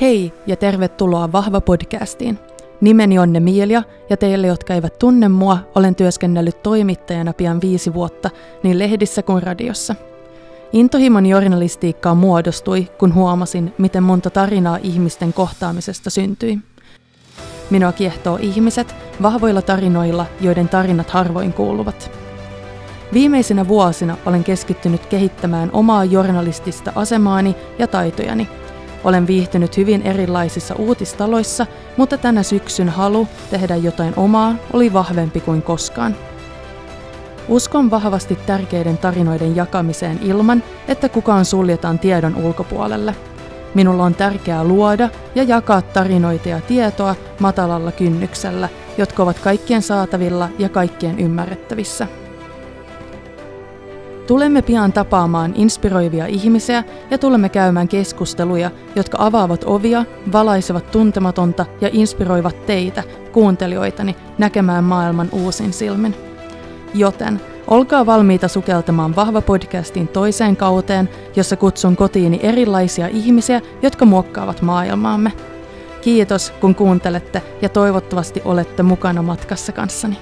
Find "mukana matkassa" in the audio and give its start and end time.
78.82-79.72